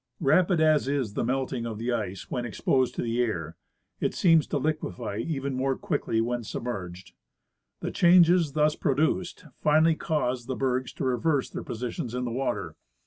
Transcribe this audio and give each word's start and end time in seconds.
Rapid 0.19 0.59
as 0.59 0.87
is 0.87 1.13
the 1.13 1.21
Delayed 1.21 1.27
by 1.27 1.33
Icebergs. 1.37 1.51
103 1.61 1.61
melting 1.61 1.71
of 1.71 1.77
the 1.77 1.91
ice 1.91 2.31
when 2.31 2.43
exposed 2.45 2.95
to 2.95 3.03
the 3.03 3.21
air, 3.21 3.55
it 3.99 4.15
seems 4.15 4.47
to 4.47 4.59
hquefy 4.59 5.23
even 5.23 5.53
more 5.53 5.77
quickly 5.77 6.19
when 6.19 6.43
submerged. 6.43 7.11
The 7.81 7.91
changes 7.91 8.53
thus 8.53 8.75
pro 8.75 8.95
duced 8.95 9.45
finally 9.61 9.93
cause 9.93 10.47
the 10.47 10.55
bergs 10.55 10.91
to 10.93 11.03
reverse 11.03 11.51
their 11.51 11.61
positions 11.61 12.15
in 12.15 12.25
the 12.25 12.31
water. 12.31 12.77